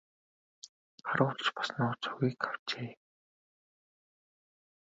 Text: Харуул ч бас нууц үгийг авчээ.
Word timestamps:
Харуул 1.09 1.39
ч 1.45 1.53
бас 1.57 1.69
нууц 1.77 2.01
үгийг 2.11 2.41
авчээ. 2.49 2.91